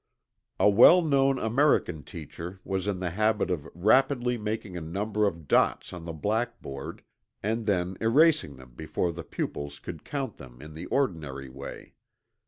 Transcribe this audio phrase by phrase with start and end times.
[0.59, 5.47] A well known American teacher was in the habit of rapidly making a number of
[5.47, 7.03] dots on the blackboard,
[7.43, 11.93] and then erasing them before the pupils could count them in the ordinary way.